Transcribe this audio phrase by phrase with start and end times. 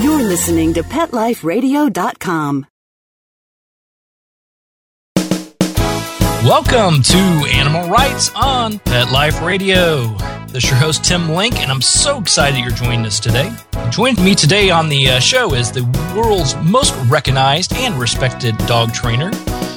[0.00, 2.66] You're listening to PetLifeRadio.com.
[6.44, 7.18] Welcome to
[7.52, 10.06] Animal Rights on Pet Life Radio.
[10.48, 13.54] This is your host, Tim Link, and I'm so excited you're joining us today.
[13.90, 15.84] Joining me today on the uh, show is the
[16.16, 19.30] world's most recognized and respected dog trainer,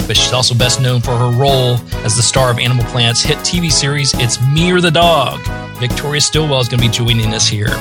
[0.08, 1.76] but she's also best known for her role
[2.06, 5.42] as the star of Animal Planet's hit TV series, It's Me or the Dog.
[5.78, 7.76] Victoria Stilwell is going to be joining us here.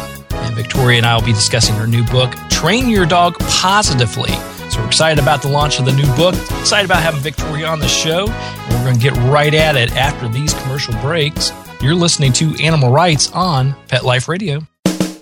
[0.44, 4.34] And Victoria and I will be discussing her new book, Train Your Dog Positively
[4.74, 7.78] so we're excited about the launch of the new book, excited about having Victoria on
[7.78, 8.26] the show.
[8.28, 11.52] And we're going to get right at it after these commercial breaks.
[11.80, 14.66] You're listening to Animal Rights on Pet Life Radio.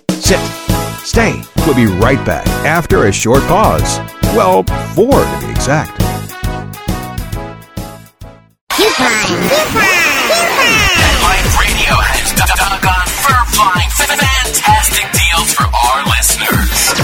[0.09, 0.39] Sit.
[1.03, 1.39] Stay.
[1.67, 3.99] We'll be right back after a short pause.
[4.33, 4.63] Well,
[4.95, 5.99] four to be exact.
[8.69, 11.02] Pet Life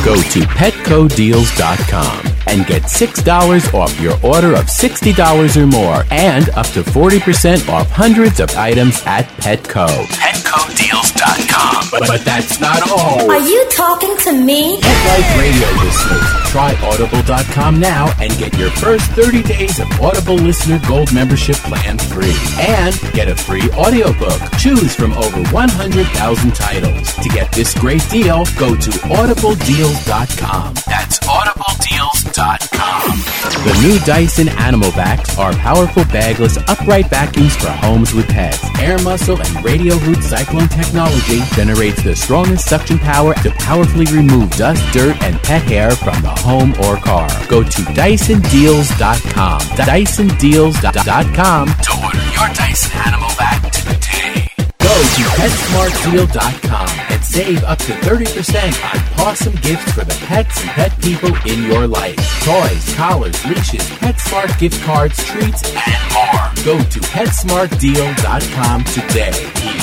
[0.09, 6.65] Go to petcodeals.com and get $6 off your order of $60 or more and up
[6.67, 9.87] to 40% off hundreds of items at Petco.
[9.87, 11.87] PetCodeDeals.com.
[11.91, 13.29] But, but that's not all.
[13.29, 14.79] Are you talking to me?
[14.81, 20.35] Pet Life Radio listeners, try audible.com now and get your first 30 days of Audible
[20.35, 22.35] Listener Gold membership plan free.
[22.59, 24.39] And get a free audiobook.
[24.57, 27.13] Choose from over 100,000 titles.
[27.15, 30.18] To get this great deal, go to audibledeals.com.
[30.20, 33.20] That's AudibleDeals.com.
[33.63, 38.61] The new Dyson Animal Vacs are powerful bagless upright vacuums for homes with pets.
[38.79, 44.49] Air muscle and radial root cyclone technology generates the strongest suction power to powerfully remove
[44.51, 47.29] dust, dirt, and pet hair from the home or car.
[47.48, 49.61] Go to DysonDeals.com.
[49.61, 51.67] DysonDeals.com.
[51.67, 54.51] To order your Dyson Animal Vac today.
[54.79, 60.99] Go to PetSmartDeal.com save up to 30% on awesome gifts for the pets and pet
[61.02, 62.16] people in your life.
[62.44, 66.51] Toys, collars, leashes, PetSmart gift cards, treats, And more.
[66.66, 69.31] Go to PetSmartDeal.com today.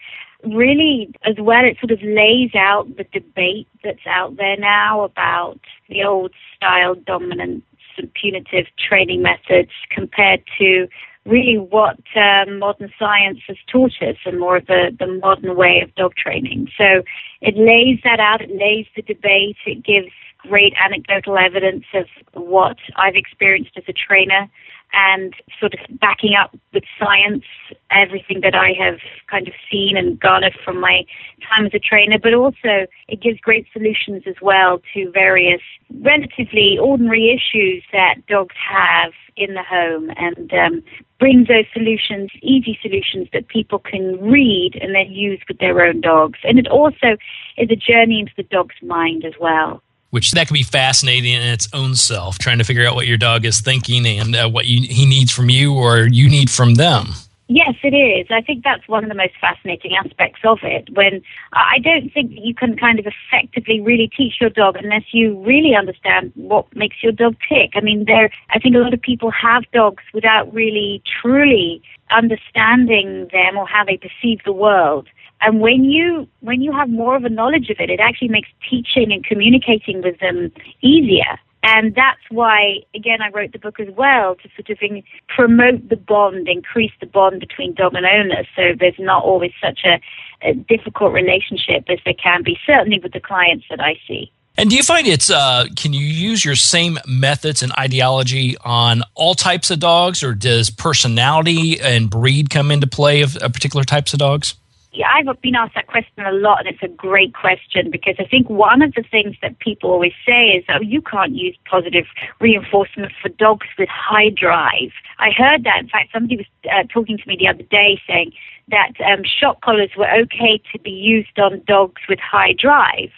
[0.44, 5.60] really, as well, it sort of lays out the debate that's out there now about
[5.88, 7.62] the old style dominance
[7.98, 10.88] and punitive training methods compared to
[11.24, 15.80] really what um, modern science has taught us and more of the, the modern way
[15.80, 16.68] of dog training.
[16.76, 17.02] So
[17.40, 22.78] it lays that out, it lays the debate, it gives great anecdotal evidence of what
[22.96, 24.48] I've experienced as a trainer
[24.92, 27.44] and sort of backing up with science
[27.90, 28.98] everything that I have
[29.30, 31.04] kind of seen and garnered from my
[31.48, 35.60] time as a trainer, but also it gives great solutions as well to various
[36.00, 40.82] relatively ordinary issues that dogs have in the home and um,
[41.18, 46.00] brings those solutions, easy solutions that people can read and then use with their own
[46.00, 46.38] dogs.
[46.44, 47.16] And it also
[47.56, 49.82] is a journey into the dog's mind as well.
[50.12, 53.16] Which that could be fascinating in its own self, trying to figure out what your
[53.16, 56.74] dog is thinking and uh, what you, he needs from you or you need from
[56.74, 57.14] them.
[57.48, 58.28] Yes, it is.
[58.30, 60.88] I think that's one of the most fascinating aspects of it.
[60.94, 61.22] When
[61.52, 65.42] I don't think that you can kind of effectively really teach your dog unless you
[65.44, 67.72] really understand what makes your dog tick.
[67.74, 68.30] I mean, there.
[68.54, 73.84] I think a lot of people have dogs without really truly understanding them or how
[73.84, 75.08] they perceive the world.
[75.42, 78.48] And when you when you have more of a knowledge of it, it actually makes
[78.68, 81.38] teaching and communicating with them easier.
[81.64, 85.96] And that's why, again, I wrote the book as well to sort of promote the
[85.96, 90.00] bond, increase the bond between dog and owner, so there's not always such a,
[90.42, 94.32] a difficult relationship as there can be, certainly with the clients that I see.
[94.58, 99.02] And do you find it's, uh, can you use your same methods and ideology on
[99.14, 103.84] all types of dogs, or does personality and breed come into play of, of particular
[103.84, 104.56] types of dogs?
[104.94, 108.24] Yeah, I've been asked that question a lot, and it's a great question because I
[108.24, 112.04] think one of the things that people always say is, oh, you can't use positive
[112.40, 114.92] reinforcement for dogs with high drive.
[115.18, 115.80] I heard that.
[115.80, 118.32] In fact, somebody was uh, talking to me the other day saying
[118.68, 123.10] that um, shock collars were okay to be used on dogs with high drive.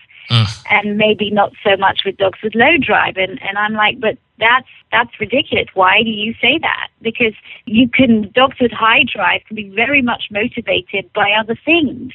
[0.70, 4.16] And maybe not so much with dogs with low drive, and and I'm like, but
[4.38, 5.66] that's that's ridiculous.
[5.74, 6.88] Why do you say that?
[7.02, 7.34] Because
[7.66, 12.12] you can dogs with high drive can be very much motivated by other things,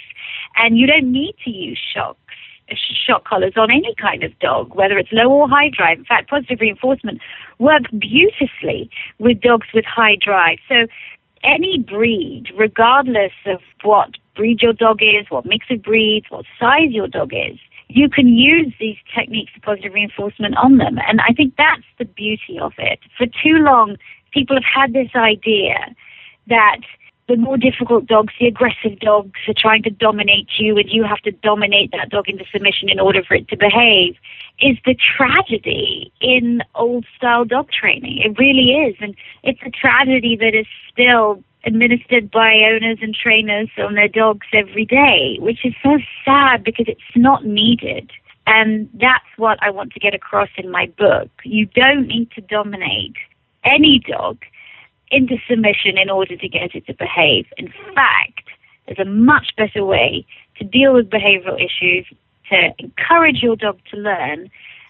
[0.56, 2.20] and you don't need to use shocks
[3.08, 5.98] shock collars on any kind of dog, whether it's low or high drive.
[5.98, 7.20] In fact, positive reinforcement
[7.58, 10.60] works beautifully with dogs with high drive.
[10.70, 10.86] So
[11.44, 16.92] any breed, regardless of what breed your dog is, what mix of breeds, what size
[16.92, 17.58] your dog is,
[17.90, 20.98] you can use these techniques of positive reinforcement on them.
[21.08, 23.00] And I think that's the beauty of it.
[23.18, 23.98] For too long,
[24.32, 25.96] people have had this idea
[26.48, 26.82] that
[27.28, 31.20] the more difficult dogs, the aggressive dogs, are trying to dominate you, and you have
[31.20, 34.16] to dominate that dog into submission in order for it to behave,
[34.60, 38.20] is the tragedy in old style dog training.
[38.24, 38.96] It really is.
[39.00, 44.48] And it's a tragedy that is still administered by owners and trainers on their dogs
[44.54, 48.12] every day, which is so sad because it's not needed.
[48.48, 51.30] And that's what I want to get across in my book.
[51.44, 53.16] You don't need to dominate
[53.64, 54.40] any dog
[55.12, 57.46] into submission in order to get it to behave.
[57.58, 58.48] In fact,
[58.86, 60.26] there's a much better way
[60.58, 62.06] to deal with behavioral issues,
[62.50, 64.50] to encourage your dog to learn,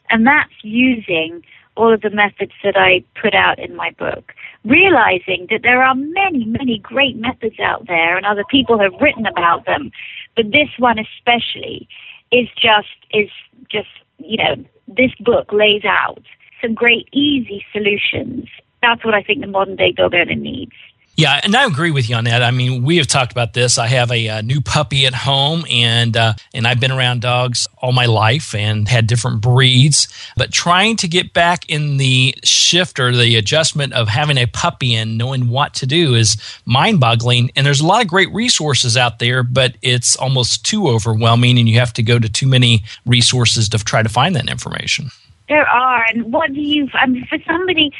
[0.09, 1.43] and that's using
[1.79, 4.33] all of the methods that I put out in my book.
[4.65, 9.25] Realizing that there are many, many great methods out there, and other people have written
[9.25, 9.91] about them,
[10.35, 11.87] but this one especially
[12.31, 13.29] is just is
[13.71, 14.55] just you know
[14.87, 16.21] this book lays out
[16.61, 18.47] some great easy solutions
[18.81, 20.71] that's what I think the modern day dog owner needs.
[21.15, 22.41] Yeah, and I agree with you on that.
[22.41, 23.77] I mean, we have talked about this.
[23.77, 27.67] I have a, a new puppy at home, and uh, and I've been around dogs
[27.77, 30.07] all my life and had different breeds.
[30.37, 34.95] But trying to get back in the shift or the adjustment of having a puppy
[34.95, 37.51] and knowing what to do is mind-boggling.
[37.53, 41.67] And there's a lot of great resources out there, but it's almost too overwhelming, and
[41.67, 45.09] you have to go to too many resources to try to find that information.
[45.49, 46.87] There are, and what do you?
[46.93, 47.91] I mean, for somebody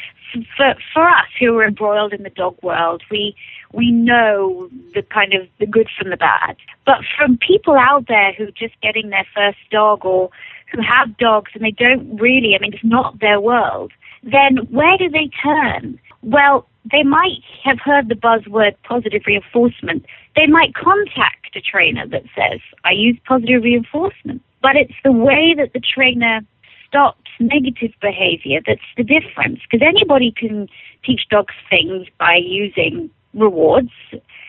[0.56, 3.34] for for us who are embroiled in the dog world, we
[3.72, 6.56] we know the kind of the good from the bad.
[6.86, 10.30] But from people out there who are just getting their first dog or
[10.72, 13.92] who have dogs and they don't really, I mean, it's not their world.
[14.22, 15.98] Then where do they turn?
[16.22, 20.06] Well, they might have heard the buzzword positive reinforcement.
[20.36, 24.42] They might contact a trainer that says, I use positive reinforcement.
[24.62, 26.40] But it's the way that the trainer
[26.86, 29.60] stops negative behavior that's the difference.
[29.68, 30.68] Because anybody can
[31.04, 33.90] teach dogs things by using rewards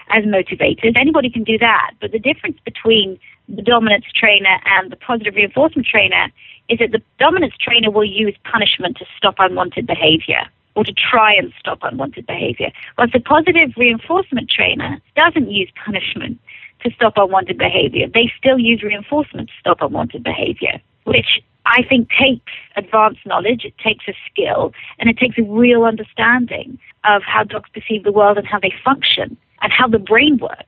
[0.09, 0.95] as motivators.
[0.95, 1.91] Anybody can do that.
[1.99, 6.27] But the difference between the dominance trainer and the positive reinforcement trainer
[6.69, 10.43] is that the dominance trainer will use punishment to stop unwanted behavior
[10.75, 12.71] or to try and stop unwanted behavior.
[12.95, 16.39] Whereas the positive reinforcement trainer doesn't use punishment
[16.83, 18.07] to stop unwanted behavior.
[18.11, 23.77] They still use reinforcement to stop unwanted behavior, which I think takes advanced knowledge, it
[23.77, 28.37] takes a skill, and it takes a real understanding of how dogs perceive the world
[28.37, 30.65] and how they function and how the brain works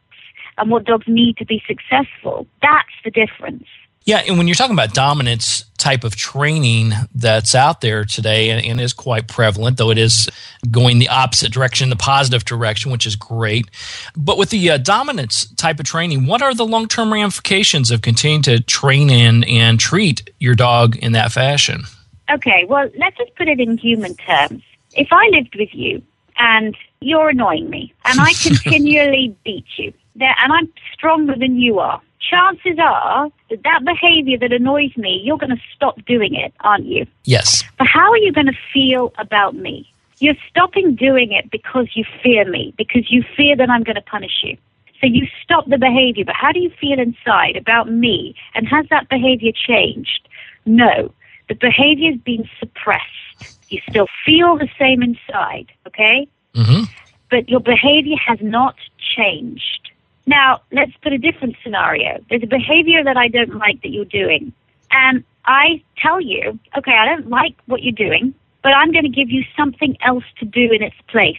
[0.58, 2.48] and what dogs need to be successful.
[2.62, 3.66] That's the difference.
[4.06, 8.66] Yeah, and when you're talking about dominance type of training that's out there today and,
[8.66, 10.30] and, is quite prevalent, though it is
[10.72, 13.70] going the opposite direction, the positive direction, which is great.
[14.16, 18.02] But with the uh, dominance type of training, what are the long term ramifications of
[18.02, 21.84] continuing to train in and treat your dog in that fashion?
[22.32, 24.64] Okay, well, let's just put it in human terms.
[24.96, 26.02] If I lived with you
[26.38, 32.02] and you're annoying me and I continually beat you, and I'm stronger than you are,
[32.30, 36.86] chances are that that behavior that annoys me, you're going to stop doing it, aren't
[36.86, 37.06] you?
[37.26, 37.64] Yes.
[37.78, 39.90] But how are you going to feel about me?
[40.20, 44.02] You're stopping doing it because you fear me, because you fear that I'm going to
[44.02, 44.58] punish you.
[45.02, 48.36] So you stop the behavior, but how do you feel inside about me?
[48.56, 50.30] And has that behavior changed?
[50.66, 51.14] No.
[51.50, 53.60] The behavior's been suppressed.
[53.68, 56.28] You still feel the same inside, okay?
[56.56, 56.84] Mm-hmm.
[57.30, 58.76] But your behavior has not
[59.18, 59.83] changed.
[60.26, 62.24] Now, let's put a different scenario.
[62.30, 64.54] There's a behavior that I don't like that you're doing.
[64.92, 69.10] And I tell you, okay, I don't like what you're doing, but I'm going to
[69.10, 71.36] give you something else to do in its place.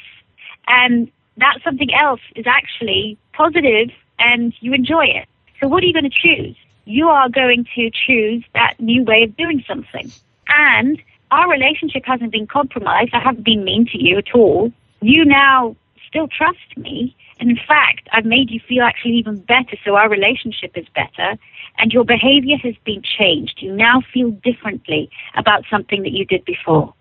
[0.66, 5.26] And that something else is actually positive and you enjoy it.
[5.60, 6.56] So what are you going to choose?
[6.84, 10.12] You are going to choose that new way of doing something.
[10.48, 11.00] And
[11.30, 13.14] our relationship hasn't been compromised.
[13.14, 14.70] I haven't been mean to you at all.
[15.00, 15.74] You now
[16.14, 20.09] still trust me and in fact, I've made you feel actually even better, so our
[20.09, 21.37] relationship is better,
[21.78, 23.61] and your behavior has been changed.
[23.61, 26.94] You now feel differently about something that you did before.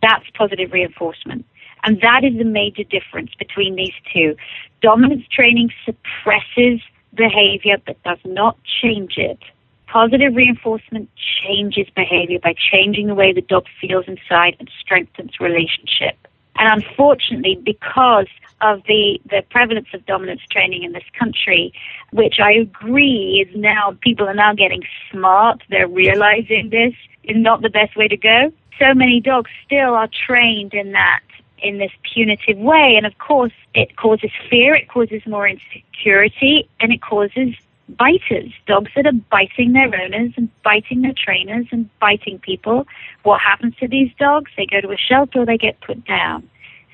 [0.00, 1.44] That's positive reinforcement.
[1.84, 4.36] And that is the major difference between these two.
[4.80, 6.80] Dominance training suppresses
[7.14, 9.40] behavior but does not change it.
[9.88, 16.16] Positive reinforcement changes behavior by changing the way the dog feels inside and strengthens relationship.
[16.62, 18.28] And unfortunately, because
[18.60, 21.72] of the, the prevalence of dominance training in this country,
[22.12, 25.60] which I agree is now, people are now getting smart.
[25.70, 28.52] They're realizing this is not the best way to go.
[28.78, 31.22] So many dogs still are trained in that,
[31.58, 32.94] in this punitive way.
[32.96, 37.56] And of course, it causes fear, it causes more insecurity, and it causes
[37.88, 42.86] biters, dogs that are biting their owners and biting their trainers and biting people.
[43.24, 44.52] What happens to these dogs?
[44.56, 46.48] They go to a shelter or they get put down.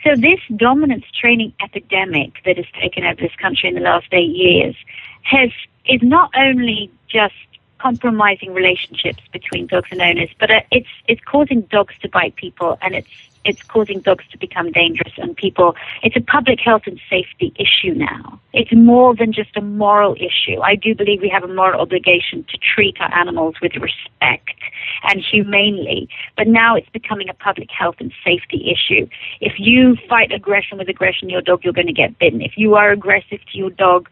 [0.05, 4.35] So this dominance training epidemic that has taken over this country in the last eight
[4.35, 4.77] years
[5.23, 5.51] has
[5.87, 7.35] is not only just
[7.79, 12.79] compromising relationships between dogs and owners, but uh, it's it's causing dogs to bite people
[12.83, 13.09] and it's
[13.45, 17.95] it's causing dogs to become dangerous and people it's a public health and safety issue
[17.95, 18.41] now.
[18.53, 20.61] It's more than just a moral issue.
[20.63, 24.59] I do believe we have a moral obligation to treat our animals with respect
[25.05, 29.09] and humanely but now it's becoming a public health and safety issue.
[29.41, 32.43] If you fight aggression with aggression your dog you're going to get bitten.
[32.43, 34.09] If you are aggressive to your dog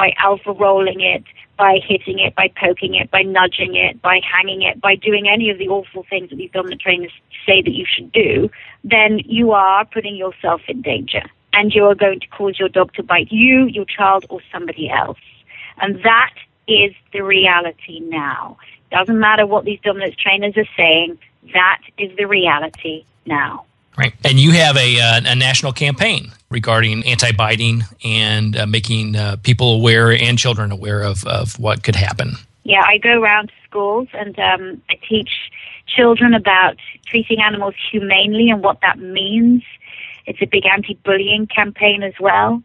[0.00, 1.22] by alpha rolling it,
[1.58, 5.50] by hitting it, by poking it, by nudging it, by hanging it, by doing any
[5.50, 7.12] of the awful things that these dominant trainers
[7.46, 8.50] say that you should do,
[8.82, 11.22] then you are putting yourself in danger.
[11.52, 14.88] And you are going to cause your dog to bite you, your child, or somebody
[14.88, 15.18] else.
[15.82, 16.32] And that
[16.66, 18.56] is the reality now.
[18.90, 21.18] Doesn't matter what these dominance trainers are saying,
[21.52, 23.66] that is the reality now.
[23.98, 24.14] Right.
[24.24, 29.36] And you have a, uh, a national campaign regarding anti biting and uh, making uh,
[29.42, 32.34] people aware and children aware of, of what could happen.
[32.64, 35.30] Yeah, I go around to schools and um, I teach
[35.86, 39.62] children about treating animals humanely and what that means.
[40.26, 42.62] It's a big anti bullying campaign as well.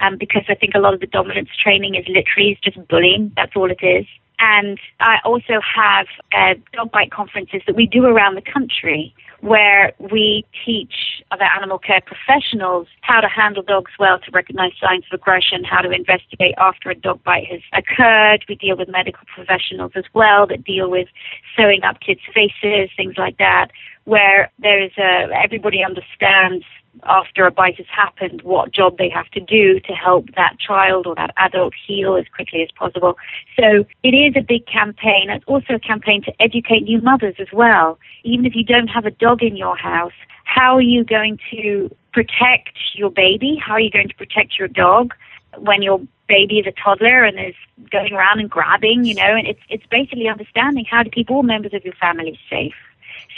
[0.00, 3.32] Um, because I think a lot of the dominance training is literally just bullying.
[3.34, 4.06] That's all it is.
[4.38, 9.92] And I also have uh, dog bite conferences that we do around the country where
[9.98, 15.20] we teach other animal care professionals how to handle dogs well to recognize signs of
[15.20, 18.44] aggression, how to investigate after a dog bite has occurred.
[18.48, 21.08] We deal with medical professionals as well that deal with
[21.56, 23.68] sewing up kids' faces, things like that,
[24.04, 26.64] where there's a, everybody understands
[27.04, 31.06] after a bite has happened what job they have to do to help that child
[31.06, 33.16] or that adult heal as quickly as possible.
[33.58, 35.30] So it is a big campaign.
[35.30, 37.98] It's also a campaign to educate new mothers as well.
[38.24, 40.12] Even if you don't have a dog in your house,
[40.44, 43.60] how are you going to protect your baby?
[43.64, 45.14] How are you going to protect your dog
[45.56, 47.54] when your baby is a toddler and is
[47.90, 51.42] going around and grabbing, you know, and it's it's basically understanding how to keep all
[51.42, 52.74] members of your family safe.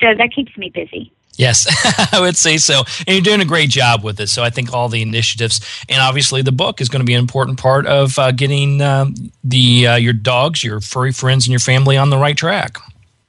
[0.00, 1.12] So that keeps me busy.
[1.40, 1.66] Yes,
[2.12, 2.84] I would say so.
[3.06, 4.28] And you're doing a great job with it.
[4.28, 7.18] So I think all the initiatives and obviously the book is going to be an
[7.18, 11.60] important part of uh, getting um, the uh, your dogs, your furry friends, and your
[11.60, 12.76] family on the right track.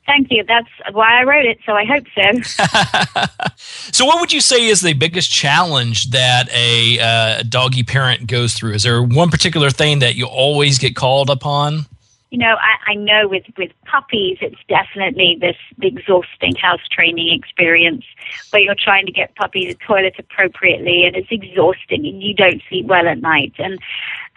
[0.06, 0.44] Thank you.
[0.46, 3.48] That's why I wrote it, so I hope so.
[3.94, 8.56] so, what would you say is the biggest challenge that a uh, doggy parent goes
[8.56, 8.74] through?
[8.74, 11.86] Is there one particular thing that you always get called upon?
[12.32, 18.03] you know, I, I know with, with puppies, it's definitely this exhausting house training experience
[18.50, 22.62] where you're trying to get puppy to toilet appropriately and it's exhausting and you don't
[22.67, 23.53] sleep well at night.
[23.60, 23.79] And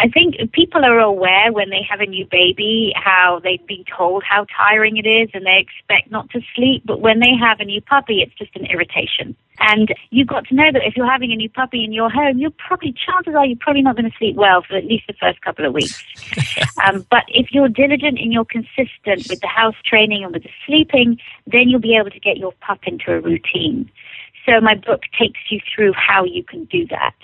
[0.01, 4.25] I think people are aware when they have a new baby how they've been told
[4.25, 6.83] how tiring it is and they expect not to sleep.
[6.85, 9.37] But when they have a new puppy, it's just an irritation.
[9.61, 12.39] And you've got to know that if you're having a new puppy in your home,
[12.39, 15.15] you're probably, chances are you're probably not going to sleep well for at least the
[15.15, 16.03] first couple of weeks.
[16.85, 20.51] um, but if you're diligent and you're consistent with the house training and with the
[20.67, 23.89] sleeping, then you'll be able to get your pup into a routine.
[24.45, 27.15] So my book takes you through how you can do that.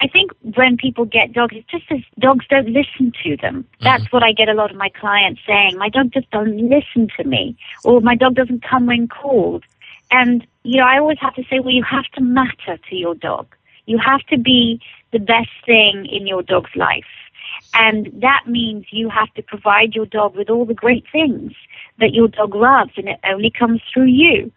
[0.00, 3.62] I think when people get dogs, it's just as dogs don't listen to them.
[3.62, 3.84] Mm-hmm.
[3.84, 5.76] That's what I get a lot of my clients saying.
[5.76, 9.64] My dog just doesn't listen to me, or my dog doesn't come when called.
[10.10, 13.14] And, you know, I always have to say, well, you have to matter to your
[13.14, 13.54] dog.
[13.86, 14.80] You have to be
[15.12, 17.04] the best thing in your dog's life.
[17.74, 21.52] And that means you have to provide your dog with all the great things
[21.98, 24.50] that your dog loves, and it only comes through you.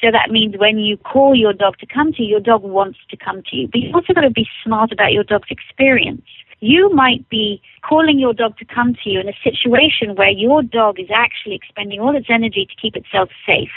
[0.00, 2.98] So that means when you call your dog to come to you, your dog wants
[3.10, 3.68] to come to you.
[3.68, 6.26] But you've also got to be smart about your dog's experience.
[6.60, 10.62] You might be calling your dog to come to you in a situation where your
[10.62, 13.70] dog is actually expending all its energy to keep itself safe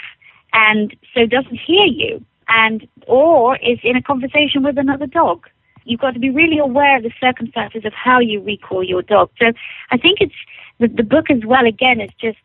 [0.53, 5.47] and so doesn't hear you and or is in a conversation with another dog.
[5.83, 9.29] You've got to be really aware of the circumstances of how you recall your dog.
[9.39, 9.53] So
[9.91, 10.36] I think it's
[10.79, 12.38] the, the book as well again is just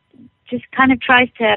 [0.49, 1.57] just kind of tries to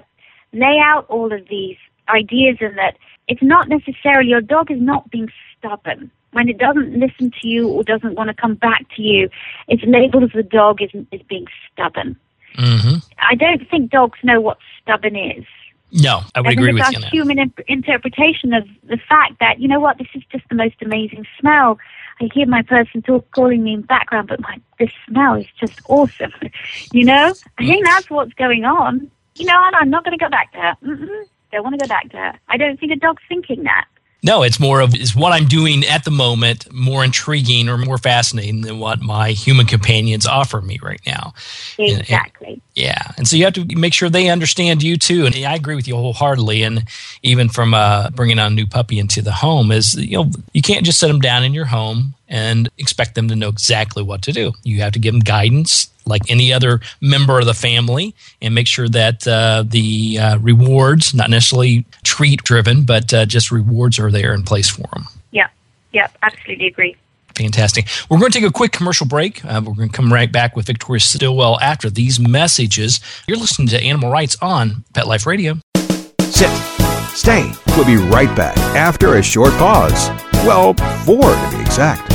[0.54, 1.78] lay out all of these
[2.10, 2.98] ideas and that
[3.28, 6.12] it's not necessarily your dog is not being stubborn.
[6.32, 9.30] When it doesn't listen to you or doesn't want to come back to you,
[9.68, 12.18] it's labeled as the dog is, is being stubborn.
[12.56, 15.46] hmm I don't think dogs know what stubborn is.
[15.92, 19.40] No, I would I agree with it's you our human imp- interpretation of the fact
[19.40, 21.80] that you know what, this is just the most amazing smell.
[22.20, 25.48] I hear my person talk, calling me in the background, but my this smell is
[25.60, 26.34] just awesome.
[26.92, 29.10] You know, I think that's what's going on.
[29.36, 30.78] You know, and I'm not going to go back to her.
[30.84, 32.34] Mm-mm, don't want to go back to.
[32.48, 33.86] I don't think a dog's thinking that.
[34.24, 38.00] No, it's more of is what I'm doing at the moment more intriguing or more
[38.00, 41.34] fascinating than what my human companions offer me right now.
[41.78, 42.62] And- and- Exactly.
[42.74, 45.26] Yeah, and so you have to make sure they understand you too.
[45.28, 46.64] And I agree with you wholeheartedly.
[46.64, 46.84] And
[47.24, 50.62] even from uh, bringing on a new puppy into the home is you know you
[50.62, 54.24] can't just set them down in your home and expect them to know exactly what
[54.24, 54.54] to do.
[54.64, 58.68] You have to give them guidance like any other member of the family, and make
[58.68, 64.12] sure that uh, the uh, rewards, not necessarily treat driven, but uh, just rewards are
[64.12, 65.06] there in place for them.
[65.32, 65.48] Yeah.
[65.92, 66.08] Yeah.
[66.22, 66.96] Absolutely agree.
[67.36, 67.88] Fantastic.
[68.10, 69.44] We're going to take a quick commercial break.
[69.44, 73.02] Uh, we're going to come right back with Victoria Stilwell after these messages.
[73.28, 75.60] You're listening to Animal Rights on Pet Life Radio.
[76.22, 76.50] Sit.
[77.10, 77.52] Stay.
[77.76, 80.10] We'll be right back after a short pause.
[80.46, 82.15] Well, four to be exact.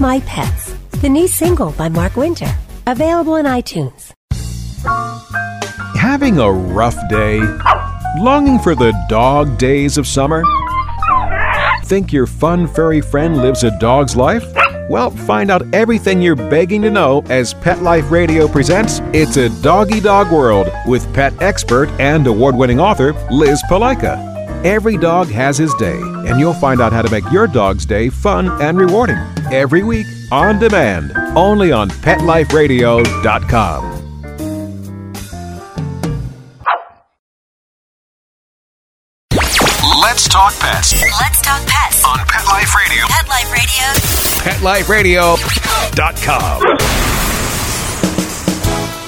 [0.00, 2.50] My Pets, the new single by Mark Winter.
[2.86, 4.12] Available on iTunes.
[5.94, 7.40] Having a rough day?
[8.16, 10.42] Longing for the dog days of summer?
[11.84, 14.46] Think your fun furry friend lives a dog's life?
[14.88, 19.50] Well, find out everything you're begging to know as Pet Life Radio presents It's a
[19.60, 24.16] Doggy Dog World with pet expert and award winning author Liz Palika.
[24.64, 28.08] Every dog has his day, and you'll find out how to make your dog's day
[28.08, 29.18] fun and rewarding
[29.52, 33.90] every week on demand, only on PetLifeRadio.com.
[40.02, 42.04] Let's talk pets Let's talk pets.
[42.04, 43.04] on Pet Life Radio.
[43.08, 43.28] Pet
[44.62, 45.36] Life Radio.
[45.36, 46.62] PetLifeRadio.com.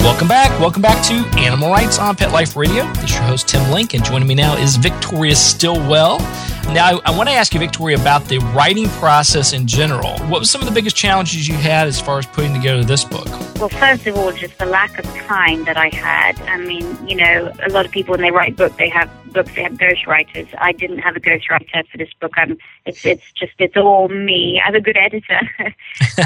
[0.04, 0.58] Welcome back.
[0.60, 2.84] Welcome back to Animal Rights on Pet Life Radio.
[2.94, 6.18] This is your host, Tim Link, and joining me now is Victoria Stilwell.
[6.68, 10.18] Now, I, I want to ask you, Victoria, about the writing process in general.
[10.28, 13.04] What was some of the biggest challenges you had as far as putting together this
[13.04, 13.26] book?
[13.58, 16.40] Well, first of all, just the lack of time that I had.
[16.42, 19.54] I mean, you know, a lot of people when they write books, they have books,
[19.54, 20.48] they have ghostwriters.
[20.58, 22.32] I didn't have a ghostwriter for this book.
[22.36, 24.60] I'm, it's it's just it's all me.
[24.62, 25.40] I have a good editor,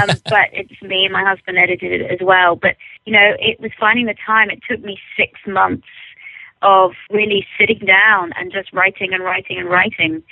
[0.01, 1.07] um, but it's me.
[1.09, 2.55] My husband edited it as well.
[2.55, 4.49] But you know, it was finding the time.
[4.49, 5.87] It took me six months
[6.61, 10.23] of really sitting down and just writing and writing and writing,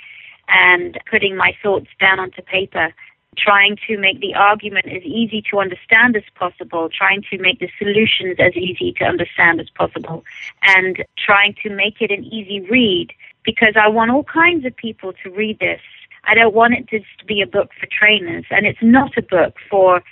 [0.48, 2.92] and putting my thoughts down onto paper
[3.36, 7.68] trying to make the argument as easy to understand as possible, trying to make the
[7.78, 10.24] solutions as easy to understand as possible,
[10.62, 13.12] and trying to make it an easy read
[13.44, 15.80] because I want all kinds of people to read this.
[16.24, 19.56] I don't want it to be a book for trainers, and it's not a book
[19.70, 20.02] for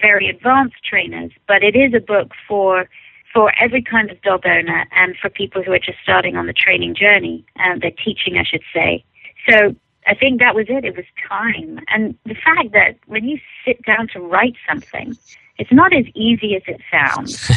[0.00, 2.88] very advanced trainers, but it is a book for
[3.32, 6.52] for every kind of dog owner and for people who are just starting on the
[6.52, 9.04] training journey and the teaching, I should say.
[9.48, 9.74] So
[10.06, 10.84] I think that was it.
[10.84, 11.80] It was time.
[11.88, 15.16] And the fact that when you sit down to write something,
[15.58, 17.50] it's not as easy as it sounds.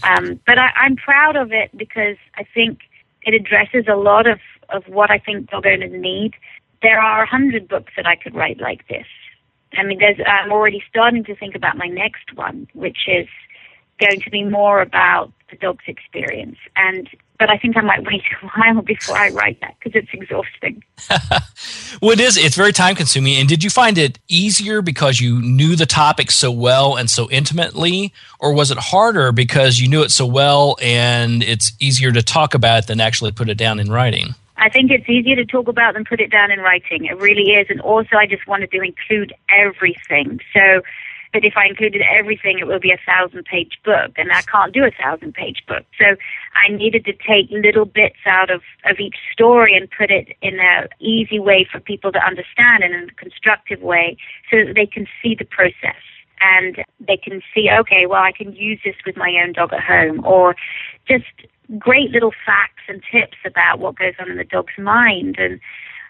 [0.02, 2.80] um, but I, I'm proud of it because I think
[3.22, 6.34] it addresses a lot of, of what I think dog owners need.
[6.80, 9.06] There are a hundred books that I could write like this.
[9.74, 13.26] I mean, there's, I'm already starting to think about my next one, which is
[14.04, 16.58] going to be more about the dog's experience.
[16.76, 20.12] And but I think I might wait a while before I write that because it's
[20.12, 20.84] exhausting.
[22.00, 22.36] well, it is.
[22.36, 23.34] It's very time consuming.
[23.34, 27.28] And did you find it easier because you knew the topic so well and so
[27.30, 32.22] intimately, or was it harder because you knew it so well and it's easier to
[32.22, 34.36] talk about it than actually put it down in writing?
[34.56, 37.06] I think it's easier to talk about than put it down in writing.
[37.06, 37.66] It really is.
[37.68, 40.38] And also, I just wanted to include everything.
[40.54, 40.82] So
[41.32, 44.72] but if I included everything, it would be a thousand page book, and I can't
[44.72, 45.84] do a thousand page book.
[45.98, 46.16] So
[46.54, 50.60] I needed to take little bits out of, of each story and put it in
[50.60, 54.16] an easy way for people to understand and in a constructive way
[54.50, 56.02] so that they can see the process
[56.42, 59.80] and they can see, okay, well, I can use this with my own dog at
[59.80, 60.56] home, or
[61.06, 61.24] just
[61.78, 65.60] great little facts and tips about what goes on in the dog's mind and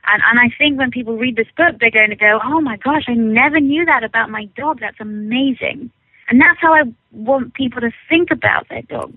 [0.06, 2.76] and, and I think when people read this book, they're going to go, oh my
[2.76, 4.80] gosh, I never knew that about my dog.
[4.80, 5.90] That's amazing.
[6.28, 9.16] And that's how I want people to think about their dogs.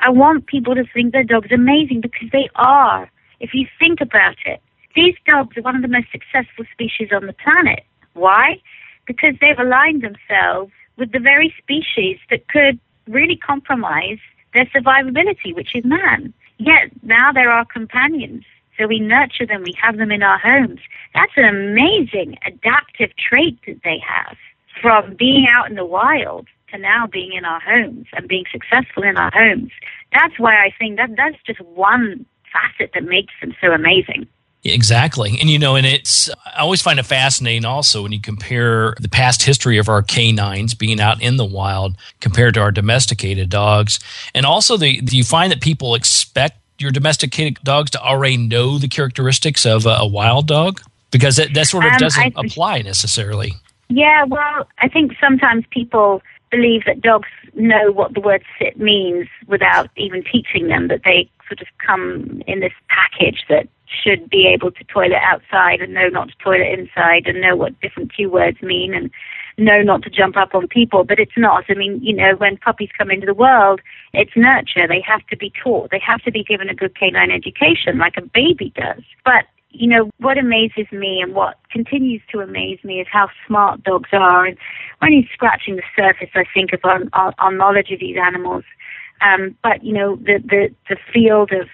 [0.00, 3.10] I want people to think their dogs amazing because they are.
[3.40, 4.60] If you think about it,
[4.96, 7.84] these dogs are one of the most successful species on the planet.
[8.14, 8.60] Why?
[9.06, 14.18] Because they've aligned themselves with the very species that could really compromise
[14.52, 16.32] their survivability, which is man.
[16.58, 18.44] Yet now they're our companions.
[18.78, 20.80] So we nurture them, we have them in our homes.
[21.14, 24.36] That's an amazing adaptive trait that they have
[24.80, 29.02] from being out in the wild to now being in our homes and being successful
[29.02, 29.70] in our homes.
[30.12, 34.26] That's why I think that that's just one facet that makes them so amazing.
[34.64, 35.36] Exactly.
[35.40, 39.10] And you know, and it's, I always find it fascinating also when you compare the
[39.10, 44.00] past history of our canines being out in the wild compared to our domesticated dogs.
[44.34, 48.88] And also, the, you find that people expect your domesticated dogs to already know the
[48.88, 50.80] characteristics of a, a wild dog?
[51.10, 53.52] Because that, that sort of Um, doesn't apply necessarily.
[53.88, 59.28] Yeah, well, I think sometimes people believe that dogs know what the word sit means
[59.46, 64.46] without even teaching them, that they sort of come in this package that should be
[64.46, 68.30] able to toilet outside and know not to toilet inside and know what different cue
[68.30, 69.10] words mean and
[69.58, 71.64] know not to jump up on people, but it's not.
[71.68, 73.80] I mean, you know, when puppies come into the world,
[74.12, 74.86] it's nurture.
[74.88, 75.90] They have to be taught.
[75.90, 79.02] They have to be given a good canine education like a baby does.
[79.24, 83.82] But you know, what amazes me and what continues to amaze me is how smart
[83.82, 84.46] dogs are.
[84.46, 84.56] And
[85.02, 88.64] we're only scratching the surface, I think, of our, our, our knowledge of these animals.
[89.20, 91.68] Um, but, you know, the, the, the field of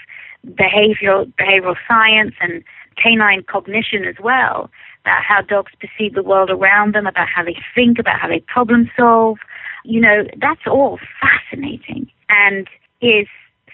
[0.54, 2.64] behavioral, behavioral science and
[2.96, 4.70] canine cognition as well,
[5.04, 8.40] about how dogs perceive the world around them, about how they think, about how they
[8.40, 9.38] problem solve,
[9.84, 12.68] you know, that's all fascinating and
[13.00, 13.26] is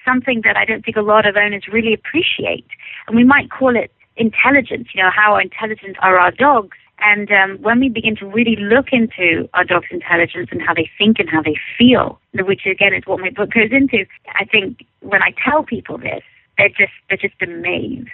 [0.04, 2.66] something that I don't think a lot of owners really appreciate.
[3.06, 6.76] And we might call it intelligence, you know, how intelligent are our dogs?
[6.98, 10.88] And um, when we begin to really look into our dog's intelligence and how they
[10.96, 14.86] think and how they feel, which again is what my book goes into, I think
[15.00, 16.22] when I tell people this,
[16.56, 18.08] they're just they're just amazed.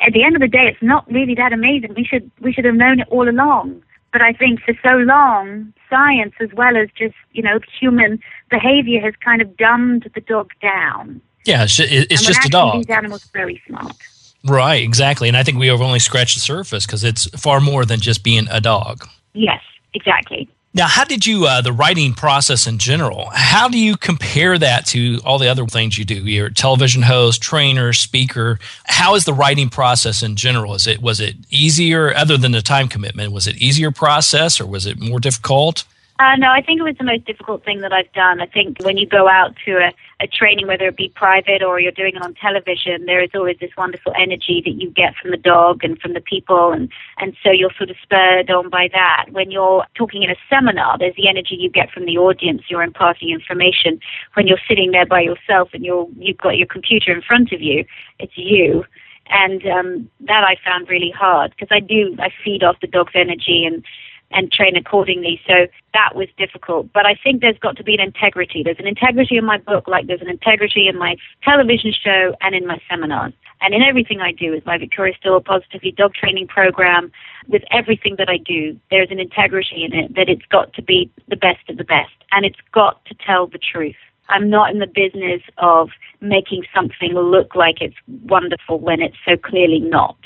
[0.00, 1.94] At the end of the day, it's not really that amazing.
[1.94, 3.82] We should we should have known it all along.
[4.12, 9.00] But I think for so long, science as well as just you know human behavior
[9.00, 11.20] has kind of dumbed the dog down.
[11.44, 12.76] Yeah, it's, it's just a dog.
[12.76, 13.96] These animals are very smart.
[14.44, 15.28] Right, exactly.
[15.28, 18.22] And I think we have only scratched the surface because it's far more than just
[18.22, 19.06] being a dog.
[19.34, 19.62] Yes,
[19.94, 20.48] exactly.
[20.72, 24.86] Now, how did you, uh, the writing process in general, how do you compare that
[24.86, 26.14] to all the other things you do?
[26.14, 28.60] You're a television host, trainer, speaker.
[28.84, 30.74] How is the writing process in general?
[30.76, 34.66] Is it, was it easier, other than the time commitment, was it easier process or
[34.66, 35.82] was it more difficult?
[36.20, 38.42] Uh, no, I think it was the most difficult thing that I've done.
[38.42, 39.90] I think when you go out to a,
[40.22, 43.56] a training, whether it be private or you're doing it on television, there is always
[43.58, 47.34] this wonderful energy that you get from the dog and from the people, and, and
[47.42, 49.28] so you're sort of spurred on by that.
[49.30, 52.64] When you're talking in a seminar, there's the energy you get from the audience.
[52.68, 53.98] You're imparting information.
[54.34, 57.62] When you're sitting there by yourself and you're you've got your computer in front of
[57.62, 57.86] you,
[58.18, 58.84] it's you.
[59.30, 63.12] And um, that I found really hard because I do I feed off the dog's
[63.14, 63.82] energy and
[64.30, 65.40] and train accordingly.
[65.46, 66.92] So that was difficult.
[66.92, 68.62] But I think there's got to be an integrity.
[68.62, 72.54] There's an integrity in my book, like there's an integrity in my television show and
[72.54, 73.32] in my seminars.
[73.62, 77.12] And in everything I do, with my Victoria Still Positively Dog Training Program,
[77.48, 81.10] with everything that I do, there's an integrity in it that it's got to be
[81.28, 82.12] the best of the best.
[82.32, 83.96] And it's got to tell the truth.
[84.28, 85.90] I'm not in the business of
[86.20, 90.16] making something look like it's wonderful when it's so clearly not.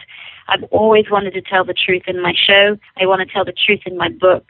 [0.49, 2.77] I've always wanted to tell the truth in my show.
[3.01, 4.47] I want to tell the truth in my book.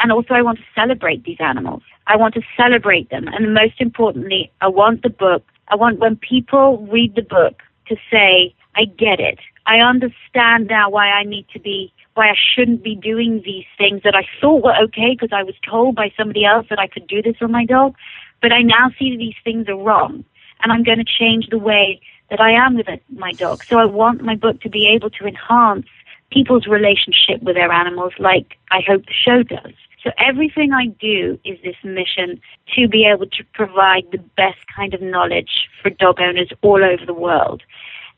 [0.00, 1.82] And also, I want to celebrate these animals.
[2.06, 3.26] I want to celebrate them.
[3.28, 7.96] And most importantly, I want the book, I want when people read the book to
[8.10, 9.40] say, I get it.
[9.66, 14.02] I understand now why I need to be why I shouldn't be doing these things
[14.02, 17.06] that I thought were okay because I was told by somebody else that I could
[17.06, 17.94] do this on my dog.
[18.42, 20.24] But I now see that these things are wrong,
[20.62, 23.64] and I'm going to change the way that I am with it, my dog.
[23.68, 25.86] So I want my book to be able to enhance
[26.30, 29.72] people's relationship with their animals like I hope the show does.
[30.02, 32.40] So everything I do is this mission
[32.76, 37.04] to be able to provide the best kind of knowledge for dog owners all over
[37.04, 37.62] the world.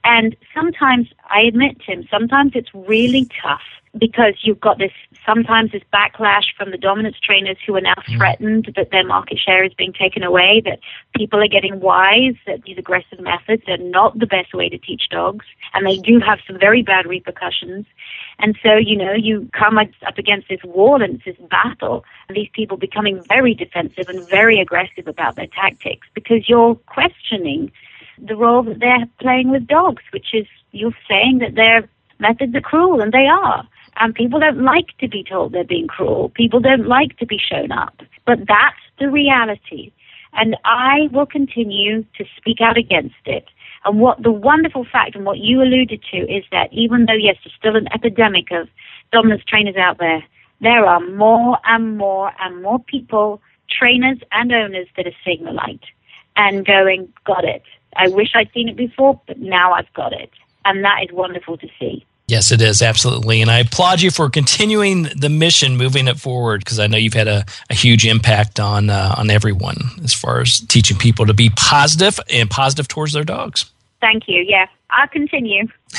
[0.04, 3.62] And sometimes, I admit, Tim, sometimes it's really tough
[3.98, 4.92] because you've got this
[5.26, 8.16] sometimes this backlash from the dominance trainers who are now mm.
[8.16, 10.78] threatened that their market share is being taken away, that
[11.16, 15.08] people are getting wise that these aggressive methods are not the best way to teach
[15.10, 17.84] dogs, and they do have some very bad repercussions.
[18.38, 22.36] And so, you know, you come up against this wall and it's this battle, and
[22.36, 27.72] these people becoming very defensive and very aggressive about their tactics because you're questioning
[28.26, 32.60] the role that they're playing with dogs, which is you're saying that their methods are
[32.60, 33.66] cruel, and they are.
[33.96, 36.30] And people don't like to be told they're being cruel.
[36.30, 38.00] People don't like to be shown up.
[38.24, 39.92] But that's the reality.
[40.34, 43.46] And I will continue to speak out against it.
[43.84, 47.36] And what the wonderful fact and what you alluded to is that even though, yes,
[47.44, 48.68] there's still an epidemic of
[49.10, 50.22] dominance trainers out there,
[50.60, 55.52] there are more and more and more people, trainers and owners that are seeing the
[55.52, 55.82] light
[56.36, 57.62] and going, got it.
[57.96, 60.30] I wish I'd seen it before, but now I've got it.
[60.64, 62.04] And that is wonderful to see.
[62.30, 66.60] Yes, it is absolutely, and I applaud you for continuing the mission, moving it forward,
[66.60, 70.40] because I know you've had a, a huge impact on uh, on everyone as far
[70.40, 73.68] as teaching people to be positive and positive towards their dogs.
[74.00, 74.44] Thank you.
[74.46, 75.66] Yeah, I'll continue.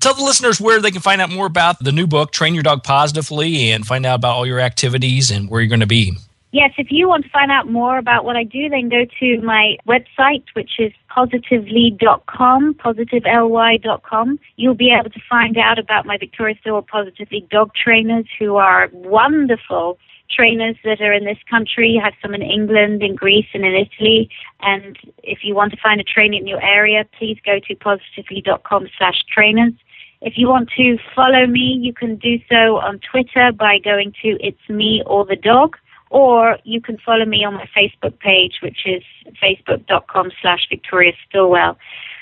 [0.00, 2.62] Tell the listeners where they can find out more about the new book, Train Your
[2.62, 6.12] Dog Positively, and find out about all your activities and where you're going to be.
[6.54, 9.40] Yes, if you want to find out more about what I do, then go to
[9.40, 14.38] my website, which is positively.com, positively.com.
[14.54, 18.88] You'll be able to find out about my Victoria Stilwell Positively dog trainers who are
[18.92, 19.98] wonderful
[20.30, 21.98] trainers that are in this country.
[22.00, 24.30] I have some in England, in Greece, and in Italy.
[24.60, 28.86] And if you want to find a trainer in your area, please go to positively.com
[28.96, 29.72] slash trainers.
[30.20, 34.38] If you want to follow me, you can do so on Twitter by going to
[34.40, 35.76] It's Me or the Dog
[36.14, 39.02] or you can follow me on my Facebook page, which is
[39.42, 41.76] facebook.com slash Victoria Stilwell.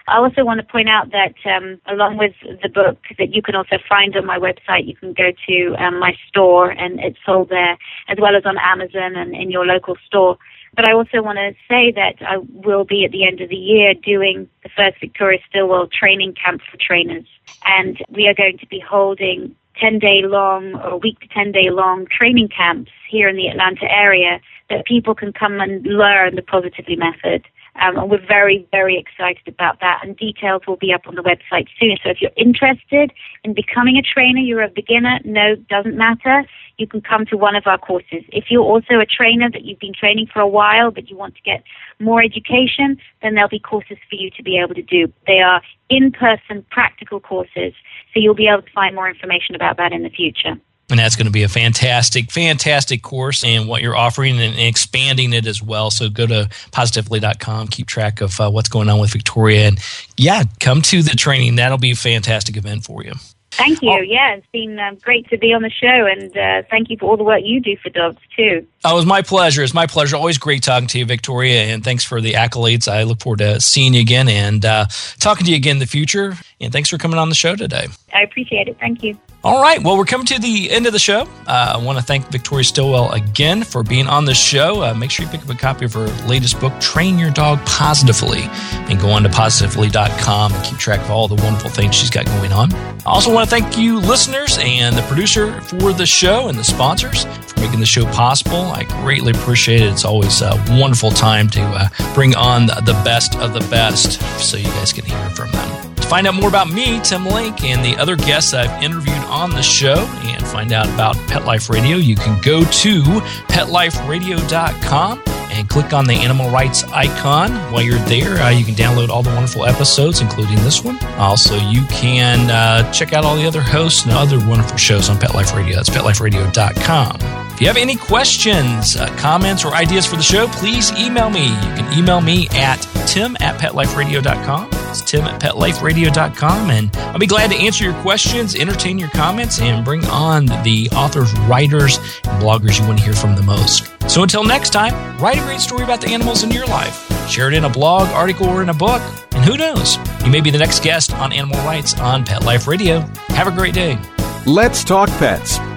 [0.08, 3.54] I also want to point out that um, along with the book that you can
[3.54, 7.50] also find on my website, you can go to um, my store and it's sold
[7.50, 7.76] there,
[8.08, 10.38] as well as on Amazon and in your local store.
[10.74, 13.56] But I also want to say that I will be at the end of the
[13.56, 17.26] year doing the first Victoria Stilwell training camp for trainers.
[17.66, 21.70] And we are going to be holding 10 day long or week to 10 day
[21.70, 26.42] long training camps here in the Atlanta area that people can come and learn the
[26.42, 27.44] Positively method.
[27.80, 30.00] Um, and we're very, very excited about that.
[30.02, 31.96] And details will be up on the website soon.
[32.02, 33.12] So if you're interested
[33.44, 36.44] in becoming a trainer, you're a beginner, no, doesn't matter.
[36.76, 38.24] You can come to one of our courses.
[38.28, 41.34] If you're also a trainer that you've been training for a while, but you want
[41.36, 41.64] to get
[41.98, 45.12] more education, then there'll be courses for you to be able to do.
[45.26, 47.72] They are in person, practical courses.
[48.12, 50.56] So you'll be able to find more information about that in the future.
[50.90, 55.32] And that's going to be a fantastic, fantastic course and what you're offering and, expanding
[55.32, 55.90] it as well.
[55.90, 59.68] So go to positively.com, keep track of uh, what's going on with Victoria.
[59.68, 59.78] And
[60.18, 61.56] yeah, come to the training.
[61.56, 63.14] That'll be a fantastic event for you.
[63.52, 63.90] Thank you.
[63.90, 64.00] Oh.
[64.00, 67.10] Yeah, it's been um, great to be on the show, and uh, thank you for
[67.10, 68.66] all the work you do for dogs too.
[68.82, 69.62] Oh, it was my pleasure.
[69.62, 70.16] It's my pleasure.
[70.16, 72.90] Always great talking to you, Victoria, and thanks for the accolades.
[72.90, 74.86] I look forward to seeing you again and uh,
[75.18, 76.34] talking to you again in the future.
[76.62, 77.88] And thanks for coming on the show today.
[78.14, 78.78] I appreciate it.
[78.78, 79.18] Thank you.
[79.44, 79.82] All right.
[79.82, 81.22] Well, we're coming to the end of the show.
[81.48, 84.84] Uh, I want to thank Victoria Stilwell again for being on the show.
[84.84, 87.58] Uh, make sure you pick up a copy of her latest book, Train Your Dog
[87.66, 88.42] Positively,
[88.88, 92.24] and go on to positively.com and keep track of all the wonderful things she's got
[92.26, 92.72] going on.
[92.72, 96.62] I also want to thank you, listeners, and the producer for the show and the
[96.62, 98.60] sponsors for making the show possible.
[98.66, 99.90] I greatly appreciate it.
[99.90, 104.56] It's always a wonderful time to uh, bring on the best of the best so
[104.56, 105.91] you guys can hear from them.
[106.02, 109.50] To find out more about me, Tim Link, and the other guests I've interviewed on
[109.50, 113.02] the show and find out about Pet Life Radio, you can go to
[113.48, 117.52] petliferadio.com and click on the animal rights icon.
[117.72, 121.02] While you're there, uh, you can download all the wonderful episodes, including this one.
[121.16, 125.18] Also, you can uh, check out all the other hosts and other wonderful shows on
[125.18, 125.76] Pet Life Radio.
[125.76, 127.41] That's petliferadio.com.
[127.62, 131.44] If you have any questions, uh, comments, or ideas for the show, please email me.
[131.44, 134.68] You can email me at tim at petliferadio.com.
[134.90, 136.70] It's tim at petliferadio.com.
[136.70, 140.90] And I'll be glad to answer your questions, entertain your comments, and bring on the
[140.90, 143.88] authors, writers, and bloggers you want to hear from the most.
[144.10, 147.30] So until next time, write a great story about the animals in your life.
[147.30, 149.02] Share it in a blog, article, or in a book.
[149.36, 149.98] And who knows?
[150.24, 153.02] You may be the next guest on animal rights on Pet Life Radio.
[153.28, 154.00] Have a great day.
[154.46, 155.60] Let's Talk Pets